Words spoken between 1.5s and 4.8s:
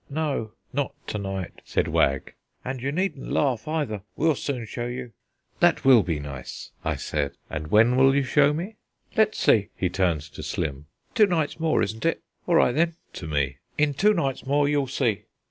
said Wag; "and you needn't laugh, either we'll soon